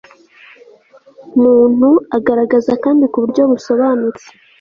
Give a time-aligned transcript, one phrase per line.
[1.43, 4.25] muntu agaragaza kandi ku buryo busobanutse